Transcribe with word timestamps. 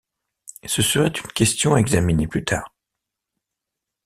Ce 0.65 0.81
serait 0.81 1.09
une 1.11 1.31
question 1.31 1.75
à 1.75 1.79
examiner 1.79 2.27
plus 2.27 2.43
tard. 2.43 2.73